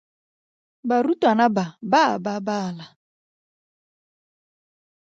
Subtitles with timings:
[0.89, 2.85] Barutwana ba ba a ba bala.